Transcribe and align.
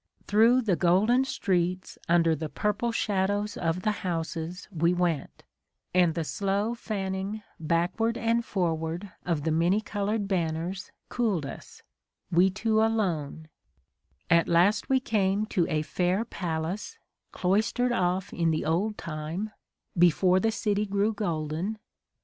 Through 0.25 0.63
the 0.63 0.75
golden 0.75 1.25
streets 1.25 1.95
under 2.09 2.35
the 2.35 2.49
purple 2.49 2.91
shadows 2.91 3.55
of 3.55 3.83
the 3.83 3.91
houses 4.01 4.67
we 4.71 4.95
went, 4.95 5.43
and 5.93 6.15
the 6.15 6.23
slow 6.23 6.73
fanning 6.73 7.43
backward 7.59 8.17
and 8.17 8.43
forward 8.43 9.11
of 9.27 9.43
the 9.43 9.51
many 9.51 9.79
coloured 9.79 10.27
banners 10.27 10.91
cooled 11.09 11.45
us: 11.45 11.83
we 12.31 12.49
two 12.49 12.81
alone 12.81 13.47
At 14.27 14.47
last 14.47 14.89
we 14.89 14.99
came 14.99 15.45
to 15.53 15.67
a 15.69 15.83
fair 15.83 16.25
palace, 16.25 16.97
cloistered 17.31 17.91
off 17.91 18.33
in 18.33 18.49
the 18.49 18.65
old 18.65 18.97
time, 18.97 19.51
before 19.95 20.39
the 20.39 20.49
city 20.51 20.87
grew 20.87 21.13
golden 21.13 21.77